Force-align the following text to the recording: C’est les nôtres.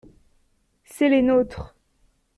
C’est 0.83 1.09
les 1.09 1.21
nôtres. 1.21 1.75